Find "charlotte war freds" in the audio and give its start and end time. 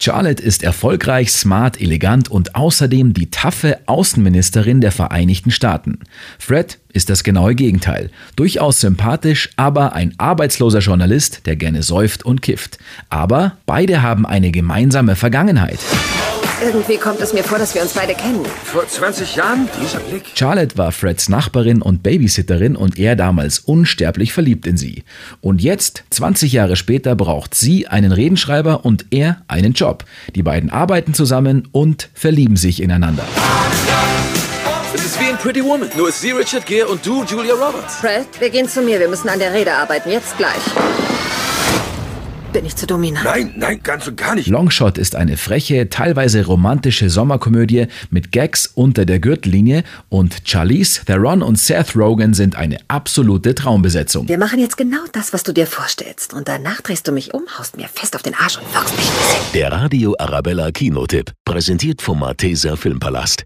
20.34-21.28